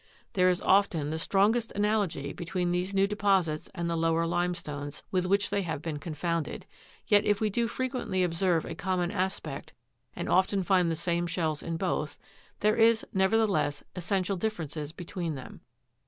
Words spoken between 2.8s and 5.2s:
new deposits and the lower limestones,